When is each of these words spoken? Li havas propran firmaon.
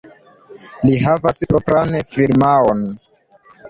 Li 0.87 0.95
havas 1.03 1.43
propran 1.53 1.97
firmaon. 2.17 2.87